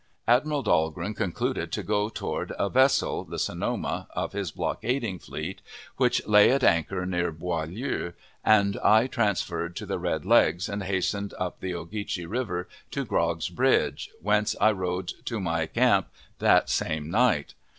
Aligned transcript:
Admiral 0.27 0.63
Dahlgren 0.63 1.13
concluded 1.13 1.71
to 1.71 1.83
go 1.83 2.09
toward 2.09 2.53
a 2.57 2.71
vessel 2.71 3.23
(the 3.23 3.37
Sonoma) 3.37 4.07
of 4.15 4.33
his 4.33 4.49
blockading 4.49 5.19
fleet, 5.19 5.61
which 5.97 6.25
lay 6.25 6.49
at 6.51 6.63
anchor 6.63 7.05
near 7.05 7.31
Beaulieu, 7.31 8.13
and 8.43 8.79
I 8.79 9.05
transferred 9.05 9.75
to 9.75 9.85
the 9.85 9.99
Red 9.99 10.25
Legs, 10.25 10.67
and 10.67 10.81
hastened 10.81 11.35
up 11.37 11.59
the 11.59 11.75
Ogeechee 11.75 12.25
River 12.25 12.67
to 12.89 13.05
Grog's 13.05 13.49
Bridge, 13.49 14.09
whence 14.23 14.55
I 14.59 14.71
rode 14.71 15.13
to 15.25 15.39
my 15.39 15.67
camp 15.67 16.07
that 16.39 16.67
same 16.71 17.11
night. 17.11 17.53